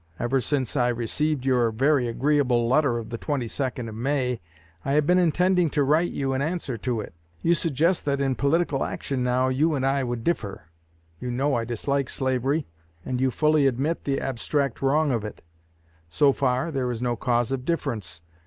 [0.19, 4.41] Ever since I received your very agreeable letter of the twenty second of May,
[4.83, 7.13] I have been intending to write you in answer to it.
[7.43, 10.69] You suggest that in political action now, you and I would differ.
[11.19, 12.65] You know I dislike slavery,
[13.05, 15.43] and you fully admit the abstract wrong of it.
[16.09, 18.23] So far, there is no cause of difference.